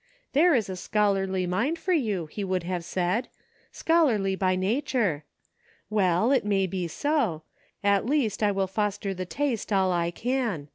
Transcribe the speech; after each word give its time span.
* 0.19 0.33
There 0.33 0.55
is 0.55 0.67
a 0.67 0.75
scholarly 0.75 1.45
mind 1.45 1.77
for 1.77 1.93
you,' 1.93 2.25
he 2.25 2.43
would 2.43 2.63
have 2.63 2.83
said; 2.83 3.27
'scholarly 3.71 4.35
by 4.35 4.55
nature.' 4.55 5.25
Well, 5.91 6.31
it 6.31 6.43
may 6.43 6.65
be 6.65 6.87
so; 6.87 7.43
at 7.83 8.07
least 8.07 8.41
I 8.41 8.51
will 8.51 8.65
foster 8.65 9.13
the 9.13 9.27
taste 9.27 9.71
all 9.71 9.91
I 9.91 10.09
can. 10.09 10.69